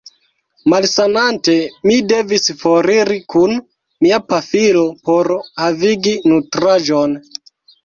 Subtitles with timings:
[0.71, 1.57] Malsanante,
[1.89, 3.55] mi devis foriri kun
[4.07, 5.31] mia pafilo por
[5.63, 7.17] havigi nutraĵon.